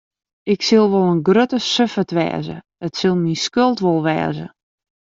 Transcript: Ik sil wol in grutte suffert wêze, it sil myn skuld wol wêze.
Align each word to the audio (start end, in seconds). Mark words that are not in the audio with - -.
Ik 0.51 0.59
sil 0.67 0.85
wol 0.93 1.09
in 1.13 1.25
grutte 1.27 1.59
suffert 1.71 2.11
wêze, 2.17 2.57
it 2.85 2.93
sil 2.99 3.15
myn 3.19 3.41
skuld 3.45 3.79
wol 3.85 3.99
wêze. 4.07 4.47